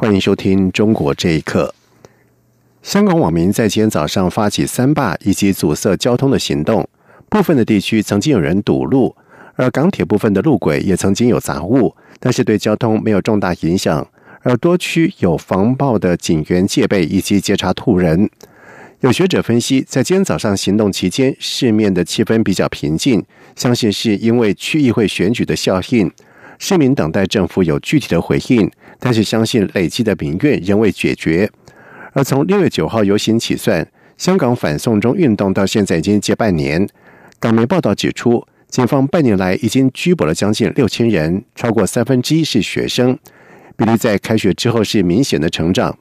[0.00, 1.74] 欢迎收听《中国这一刻》。
[2.88, 6.88] 香港网民在今天早上发起三罢以及阻塞交通的行动，
[7.28, 9.16] 部分的地区曾经有人堵路，
[9.56, 14.06] 而港铁部分的路轨也曾经有杂物，但是对交通没有重大影响。
[14.42, 18.30] 而多区有防暴的警员戒备以及截查兔人。
[19.00, 23.24] 有学者分析，在今天早上行动期间，市面的气氛比较平静，
[23.56, 26.08] 相信是因为区议会选举的效应。
[26.58, 31.50] 市民等待政府有具体的回应，但是相信累积的民怨仍未解决。
[32.12, 36.88] 而从六月九号游行起算，香港反送中运动到现在已经接半年。
[37.38, 43.16] 港媒报道指出，警方半年来已经拘捕了将近六千人，超过三分之一是学生，
[43.76, 45.96] 比例在开学之后是明显的成长。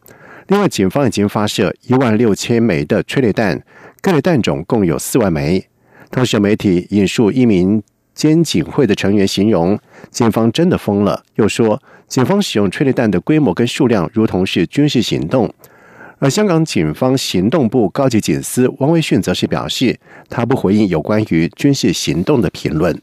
[0.47, 3.61] 另外，警方已经发射一万六千枚的催泪弹，
[4.01, 5.67] 各类弹种共有四万枚。
[6.09, 7.83] 同时，媒体引述一名。
[8.17, 9.77] 监警会的成员形容，
[10.09, 11.23] 警方真的疯了。
[11.35, 15.53] 又说，警方使用催泪弹的规模跟数量，如同是军事行动。
[16.17, 19.99] 而香港警方行动部高级警司汪威训则是表示，
[20.31, 22.99] 他不回应有关于军事行动的评论。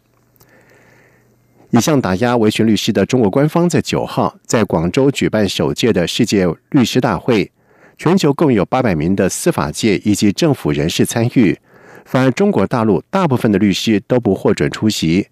[1.70, 7.52] 一向打压维权律师的中国官方，在九号在广州举办首届的世界律师大会，
[7.96, 11.56] 全球共有八百名的司法界以及政府人士参与。
[12.04, 15.26] 反而，中国大陆大部分的律师都不获准出席。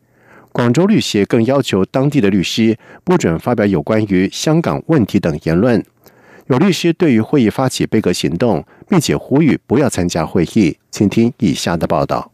[0.53, 5.83] 广州律协更要求当地的律师不准发表有关于香港问题等言论。
[6.49, 10.77] 有律师对于会议发起备革行动，并且呼吁不要参加会议。
[10.91, 12.31] 请听以下的报道：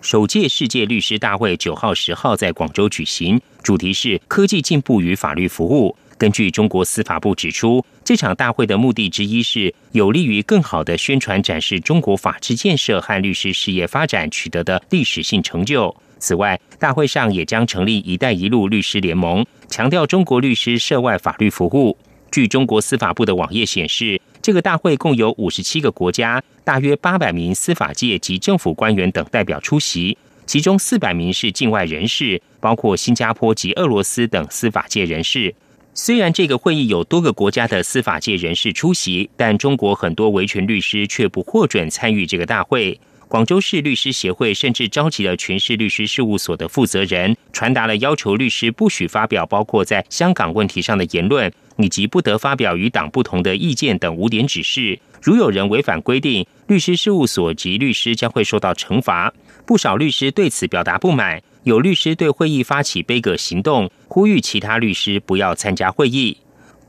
[0.00, 5.94] 首届世界律师大会九号、十号在广州举行，主题是科技进步与法律服务。
[6.20, 15.96] 根据中国司法部指出，这场大会的目的之一是有利于更好的宣传展示中国法治建设和律师事业发展取得的历史性成就。
[16.18, 21.96] 此外，大会上也将成立“一带一路”律师联盟，强调中国律师涉外法律服务。
[22.30, 35.54] 据中国司法部的网页显示，这个大会共有五十七个国家，大约八百名司法界及政府官员等代表出席，其中四百名是境外人士，包括新加坡及俄罗斯等司法界人士。
[35.92, 42.98] 虽然这个会议有多个国家的司法界人士出席，但中国很多维权律师却不获准参与这个大会。
[43.26, 54.98] 广州市律师协会甚至召集了全市律师事务所的负责人，传达了要求律师不许发表包括在香港问题上的言论，以及不得发表与党不同的意见等五点指示。
[55.22, 59.32] 如有人违反规定，律师事务所及律师将会受到惩罚。
[59.66, 61.40] 不少律师对此表达不满。
[61.62, 66.38] 有律师对会议发起杯葛行动，呼吁其他律师不要参加会议。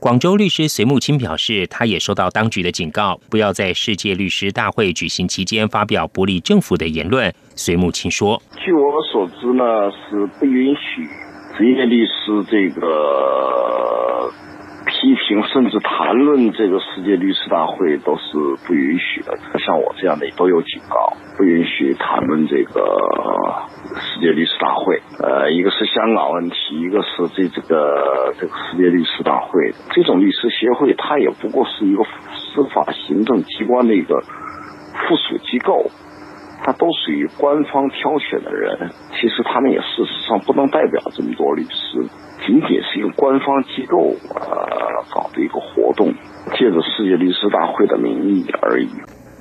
[0.00, 7.32] 广州律师隋木青表示，他也收到当局的警告，不要在世界律师大会举行期间发表不利政府的言论。
[7.54, 11.06] 隋木青说：“据我所知呢，是不允许
[11.56, 14.32] 职业律师这个。”
[15.02, 18.22] 批评甚至谈论这个世界律师大会都是
[18.64, 23.66] 不允许的，像我这样的都有警告，不允许谈论这个
[23.98, 25.02] 世界律师大会。
[25.18, 29.72] 呃，一个是香港问题，一个是这这个这个世界律师大会。
[29.90, 35.90] 这种律师协会，它也不过是一个司法行政机关的一个附属机构，
[36.62, 38.88] 它都属于官方挑选的人。
[39.18, 42.06] 其实他们也事实上不能代表这么多律师。
[42.44, 46.12] 仅仅是一个官方机构呃搞的一个活动，
[46.52, 48.88] 借着世界律师大会的名义而已。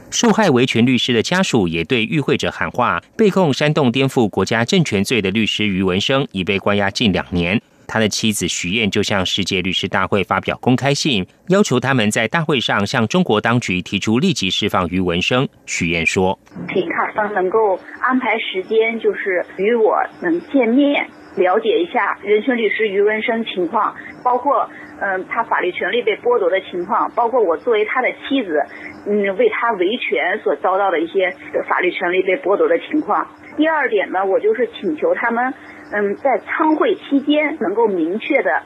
[0.10, 7.62] 受害维权律师的家属也对与会者喊话：被控煽动颠覆国家政权罪的律师余文生已被关押近两年。
[7.88, 15.48] 他的妻子徐燕就向世界律师大会发表公开信，要求他们在大会上向中国当局提出立即释放余文生。
[15.66, 16.40] 许燕说
[16.74, 21.06] ：“请他方能够安排时间，就是与我能见面。”
[21.36, 24.70] 了解一下人权律师余文生情况，包括
[25.02, 28.62] 嗯他法律权利被剥夺的情况，包括我作为他的妻子，
[29.08, 31.32] 嗯为他维权所遭到的一些
[31.68, 33.28] 法律权利被剥夺的情况。
[33.58, 35.54] 第二点呢，我就是请求他们
[35.92, 38.62] 嗯在参会期间能够明确的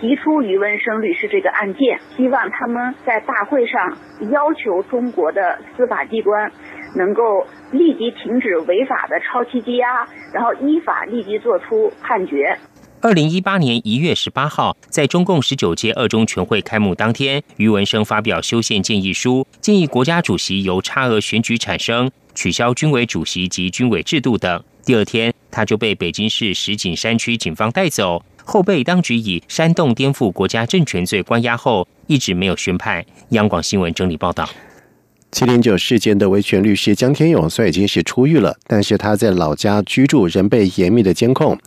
[0.00, 3.96] 提出余文生律师这个案件，希望他们在大会上
[4.32, 6.50] 要求中国的司法机关。
[6.96, 12.56] 能够立即停止违法的超期羁押，然后依法立即作出判决。
[13.04, 24.64] 二零一八年一月十八号，在中共十九届二中全会开幕当天，余文生发表修宪建议书，建议国家主席由差额选举产生，取消军委主席及军委制度等。
[24.86, 33.04] 第二天，他就被北京市石景山区警方带走，后被当局以煽动颠覆国家政权罪关押后，一直没有宣判。
[33.32, 34.48] 央广新闻整理报道。
[35.30, 41.58] 七零九事件的维权律师江天勇虽然已经是出狱了，但是他在老家居住仍被严密的监控。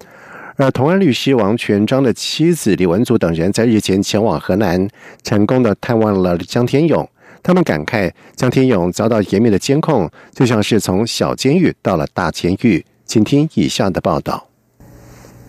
[0.57, 4.89] 而同案律师王全章的妻子李文祖等人在日前前往河南，
[5.23, 7.07] 成功的探望了江天勇。
[7.43, 12.83] 他们感慨，江天勇遭到严密的监控，就像是从小监狱到了大监狱。
[13.05, 14.47] 请听以下的报道。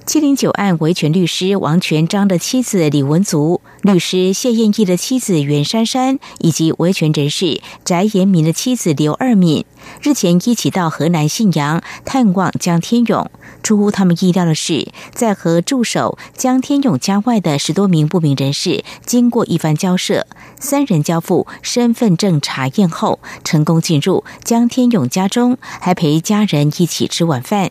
[0.05, 9.67] 七零九案维权律师王全章的妻子李文足、律师谢燕义的妻子袁珊珊，以及维权人士翟延民的妻子刘二敏，
[10.01, 13.31] 日前一起到河南信阳探望江天勇。
[13.63, 20.27] 出乎他们意料的是，在和驻守江天勇家外的十多名不明人士经过一番交涉，
[20.61, 27.71] 三人交付身份证查验后，成功进入江天勇家中，还陪家人一起吃晚饭。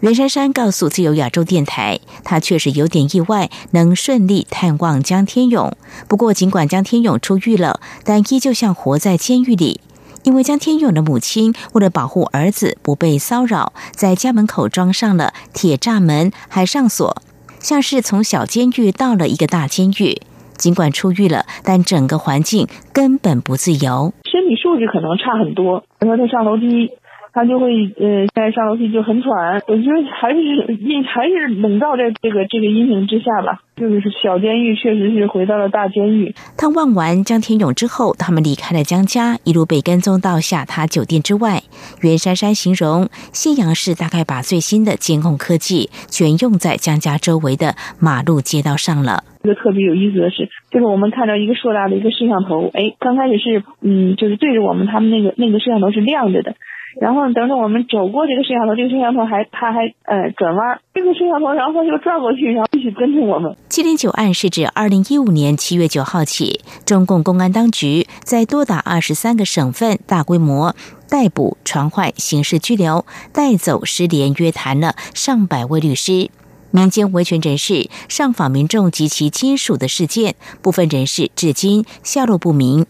[0.00, 5.76] 袁珊珊告诉自由亚洲电台，她确实有点意外能顺利探望江天勇。
[6.08, 9.80] 不过，尽管江天勇出狱了，但依旧像活在监狱里。
[10.28, 17.22] 因为江天勇的母亲为了保护儿子不被骚扰，在家门口装上了铁栅门，还上锁，
[17.60, 20.20] 像是从小监狱到了一个大监狱。
[20.58, 25.80] 尽管出狱了，但整个环境根本不自由，身体素质可能差很多。
[25.98, 26.90] 比如说他上楼梯。
[27.38, 27.70] 他就会
[28.00, 29.62] 呃，现在上楼梯就很喘。
[29.68, 30.42] 我觉得还是
[30.74, 33.60] 阴，还是笼罩在这个这个阴影之下吧。
[33.76, 36.34] 就是小监狱，确实是回到了大监狱。
[36.56, 41.62] 探望完江天勇之后，他们离开了江家，一路被跟踪到下榻酒店之外。
[42.02, 49.22] 袁姗姗形容，信阳市大概把最新的监控科技全用在江家周围的马路街道上了。
[49.44, 56.56] 一个特别有意思的是，就是我们看到一个硕大的一个摄像头，哎，刚开始是嗯，就是对着我们，他们那个那个摄像头是亮着的。
[57.00, 63.56] 然后等着我们走过这个摄像头，这个摄像头还它还呃转弯，这个摄像头然后又转过去，然后继续跟着我们。
[63.68, 70.74] 七零九案是指二零一五年七月九号起，中共公安当局在多达二十三个省份大规模
[71.08, 76.28] 逮捕、传唤、刑事拘留、带走、失联、约谈了上百位律师、
[76.72, 82.86] 民间维权人士、上访民众及其亲属的事件，部分人士至今下落不明。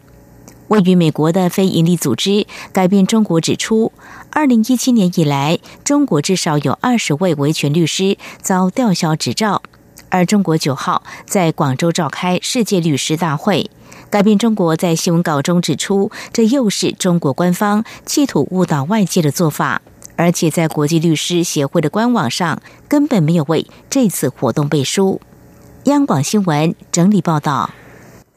[0.68, 3.92] 位于美国的非营利组织改变中国指出，
[4.30, 9.62] 二零一七年以来，中国至少有二十位维权律师遭吊销执照。
[10.10, 13.70] 而中国九号在广州召开世界律师大会，
[14.08, 19.82] 改变中国在新闻稿中指出，这又是中国官方企图误导外界的做法，
[20.16, 25.20] 而且在国际律师协会的官网上根本没有为这次活动背书。
[25.84, 27.70] 央广新闻整理报道。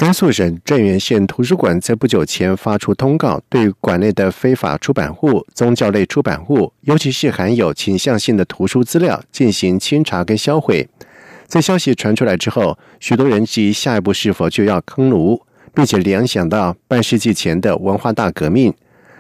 [0.02, 10.90] 甘肃省镇原县图书馆在不久前发出通告，对馆内的非法出版物、宗教类出版物，尤其是含有倾向性的图书资料进行清查跟销毁。
[11.46, 15.40] 在消息传出来之后，许多人质疑下一步是否就要坑儒，
[15.72, 18.74] 并且联想到半世纪前的文化大革命。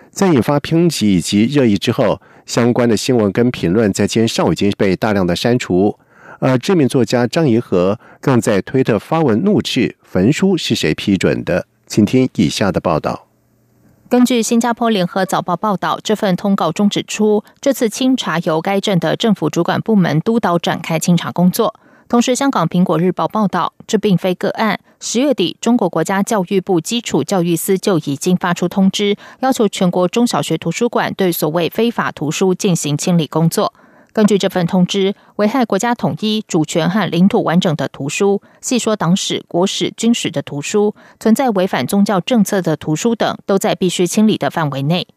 [0.09, 5.99] 在引发抨击以及热议之后，相关的新闻跟评论在今上午已经被大量的删除。
[6.41, 11.67] 而知名作家张怡和更在推特发文怒斥焚书是谁批准的？
[11.85, 13.27] 请听以下的报道。
[14.09, 21.75] 根据新加坡联合早报报道，这份通告中指出，这次清查由该镇的政府主管部门督导展开清查工作。
[22.09, 24.79] 同时，香港苹果日报报道，这并非个案。
[24.99, 33.71] 十月底，中国国家教育部基础教育司就已经发出通知，要求全国中小学图书馆对所谓非法图书进行清理工作。
[34.13, 45.07] 根据这份通知，危害国家统一、主权和领土完整的图书，细说党史、国史、军史的图书，存在违反宗教政策的图书等，都在必须清理的范围内。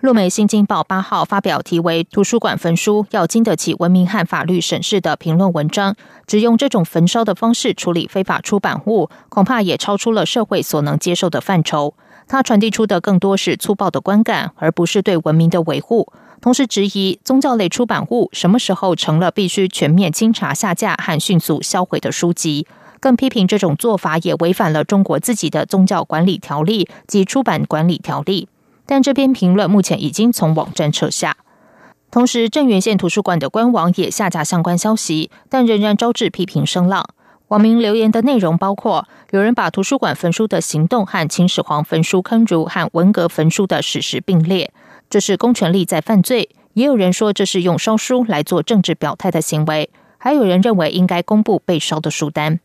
[0.00, 11.94] 路媒新京报八号发表题为《图书馆焚书要经得起文明和法律审视》的评论文章，只用这种焚烧的方式处理非法出版物，恐怕也超出了社会所能接受的范畴。
[12.28, 16.12] 它传递出的更多是粗暴的观感，而不是对文明的维护。
[16.40, 22.66] 同时质疑宗教类出版物什么时候成了必须全面清查下架和迅速销毁的书籍，
[23.00, 28.48] 更批评这种做法也违反了中国自己的宗教管理条例及出版管理条例。
[28.84, 31.36] 但这篇评论目前已经从网站撤下。
[32.10, 37.04] 同时，镇原县图书馆的官网也下架相关消息，但仍然招致批评声浪。
[37.48, 44.72] 网民留言的内容包括：有人把图书馆焚书的行动和秦始皇焚书坑儒和文革焚书的史实并列。
[45.08, 49.88] 这是公权力在犯罪，也有人说这是用烧书来做政治表态的行为，
[50.18, 52.58] 还有人认为应该公布被烧的书单。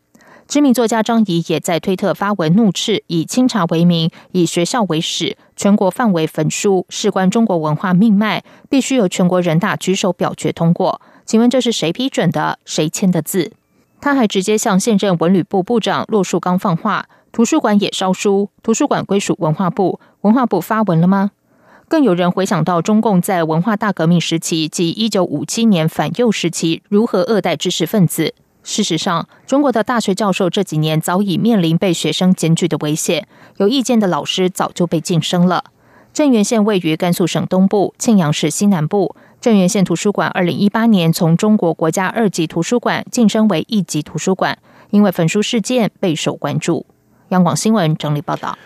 [0.48, 11.00] 知名作家张怡也在推特发文怒斥，以清查为名，以学校为始，全国范围焚书，事关中国文化命脉，必须由全国人大举手表决通过。
[11.24, 12.58] 请问这是谁批准的？
[12.64, 13.52] 谁签的字？
[14.02, 21.30] 他还直接向现任文旅部部长骆树刚放话：图书馆也烧书，图书馆归属文化部，文化部发文了吗？
[21.86, 28.34] 更有人回想到中共在文化大革命时期及一九五七年反右时期如何恶待知识分子。
[28.64, 33.28] 事实上，中国的大学教授这几年早已面临被学生检举的危险，
[33.58, 35.66] 有意见的老师早就被晋升了。
[36.12, 39.14] 镇原县位于甘肃省东部，庆阳市西南部。
[39.42, 44.56] 镇原县图书馆二零一八年从中国国家二级图书馆晋升为一级图书馆，
[44.90, 46.86] 因为焚书事件备受关注。
[47.30, 48.56] 央广新闻整理报道。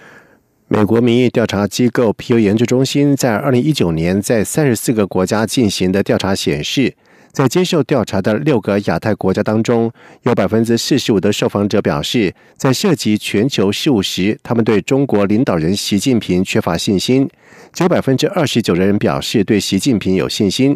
[0.68, 6.94] 美国民意调查机构皮尤研究中心在二零一九年在三十四个国家进行的调查显示。
[7.36, 17.28] 在接受调查的六个亚太国家当中，有百分之四十五的受访者表示，在涉及全球事务时，他们对中国领导人习近平缺乏信心；
[17.74, 20.74] 只有百分之二十九的人表示对习近平有信心。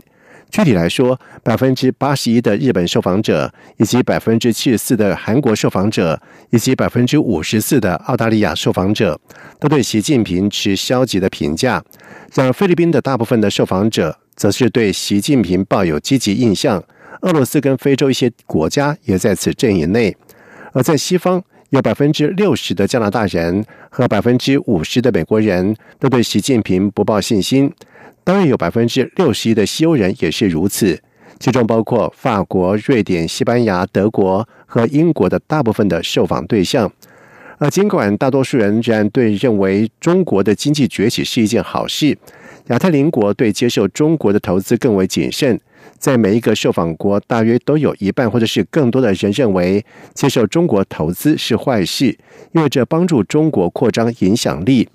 [0.51, 9.19] 具体来说，百分之八十一的日本受访者，以及百分之七十四的韩国受访者，以及百分之五十四的澳大利亚受访者，
[9.59, 11.83] 都对习近平持消极的评价。
[12.35, 14.19] 然而，菲律宾的大部分的受访者。
[14.41, 16.83] 则是对习近平抱有积极印象。
[17.21, 20.17] 俄罗斯跟非洲一些国家也在此阵营内。
[20.73, 27.71] 而在西方，有百分之六十的加拿大人和百分之五十的美国人都对习近平不抱信心。
[28.25, 30.99] 当然，有百分之六十一的西欧人也是如此，
[31.39, 36.91] 其中包括法国、瑞典、西班牙、德国和英国的大部分的受访对象。
[37.59, 42.17] 而尽管大多数人仍然对认为中国的经济崛起是一件好事。
[42.71, 45.59] 亚太邻国对接受中国的投资更为谨慎，
[45.99, 49.85] 在每一个受访国，大约都有一半或者是更多的人认为
[50.15, 52.17] 接受中国投资是坏事，
[52.53, 54.89] 因为这帮助中国扩张影响力。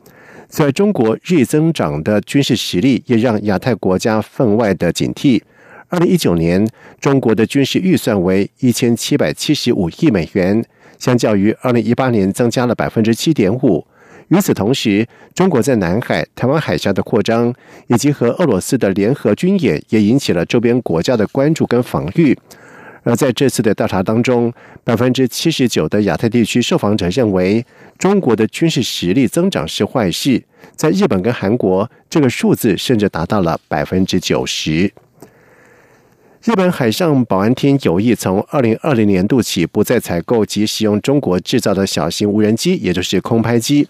[0.47, 5.41] 在中国日增长的军事实力，也让亚太国家分外的警惕。
[5.89, 6.65] 二零一九年，
[7.01, 10.63] 中国的军事预算为一千七百七十五亿美元，
[10.97, 13.85] 相较于二零一八年增加了百分之七点五。
[14.29, 17.53] 与此同时，中国在南海、台湾海峡的扩张，
[17.87, 22.37] 以及和俄罗斯的联合军演，也引起了周边国家的关注跟防御。
[23.03, 24.51] 而在这次的调查当中，
[24.83, 27.63] 百分之七十九的亚太地区受访者认为，
[27.99, 30.43] 中国的军事实力增长是坏事。
[30.75, 34.91] 在日本跟韩国，这个数字甚至达到了百分之九十。
[36.43, 43.87] 日本海上保安厅有意从二零二零年度起，不再采购及使用中国制造的小型无人机，也就是空拍机。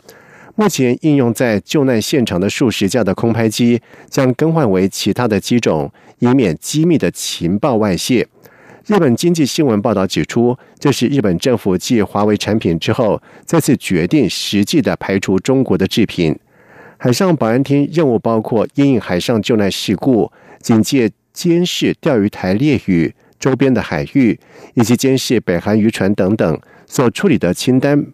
[0.58, 8.26] 目前应用在救难现场的数十架的空拍机将更换为其他的机种，以免机密的情报外泄。
[8.86, 16.38] 日本经济新闻报道指出，这是日本政府继华为产品之后，再次决定实际的排除中国的制品。
[16.98, 20.32] 海上保安厅任务包括因应海上救难事故、
[20.62, 24.40] 警戒、监视钓鱼台列屿周边的海域，
[24.76, 28.06] 以及监视北韩渔船等等所处理的清单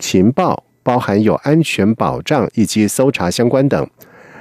[0.00, 0.64] 情报。
[0.82, 3.88] 包含有安全保障以及搜查相关等。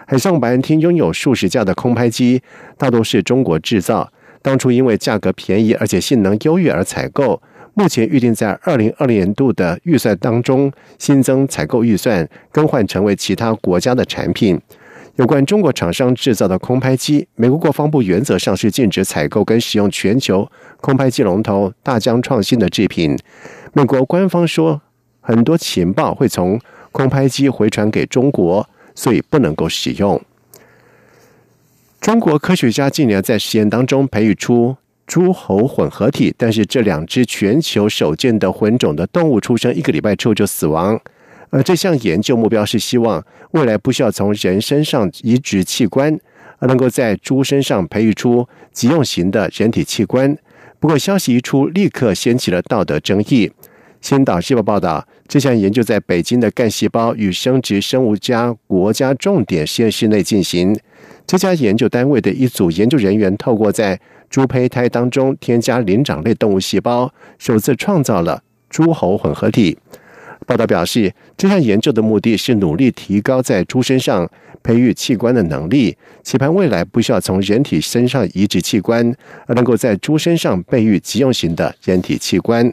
[0.05, 2.41] 海上保安厅拥有数十架的空拍机，
[2.77, 4.09] 大多是中国制造。
[4.41, 7.41] 当初因为价格便宜而且性能优越而采购。
[7.73, 14.57] 目前预定在二零二零年度的预算当中新增采购预算，更换成为其他国家的产品。
[15.17, 23.17] 有关中国厂商制造的空拍机，美国国防部原则上是禁止采购跟使用全球空拍机龙头大疆创新的制品。
[23.73, 24.81] 美国官方说。
[25.27, 26.57] 很多情报会从
[26.93, 28.65] 空拍机回传给中国，
[28.95, 30.21] 所以不能够使用。
[31.99, 40.97] 中国科学家近年在实验当中培育出猪猴混合体，但是这两只全球首见的混种的动物出生一个礼拜之后就死亡。
[41.49, 46.17] 而这项研究目标是希望未来不需要从人身上移植器官，
[46.59, 50.37] 而能够在猪身上培育出急用型的人体器官。
[50.79, 53.51] 不过消息一出，立刻掀起了道德争议。
[54.01, 60.77] 新岛日报报道，这项研究在北京的干细胞与生殖生物家国家重点实验室内进行。
[61.25, 63.99] 这家研究单位的一组研究人员透过在
[64.29, 69.77] 猪胚胎当中添加灵长类动物细胞，首次创造了猪猴混合体。
[70.45, 74.29] 报道表示，这项研究的目的是努力提高在猪身上
[74.63, 79.13] 培育器官的能力，期盼未来不需要从人体身上移植器官，
[79.47, 82.71] 而能够在猪身上培育急用型的人体器官。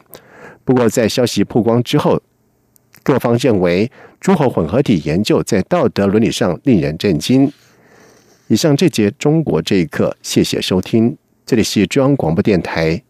[0.65, 2.19] 不过，在消息曝光之后，
[3.03, 7.49] 各方认为诸侯混合体研究在道德伦理上令人震惊。
[8.47, 13.01] 以上这节中国这一刻，谢谢收听，这里是中央广播电台